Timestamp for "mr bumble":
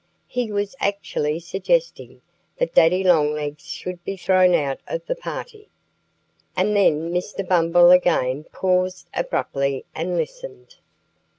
7.13-7.91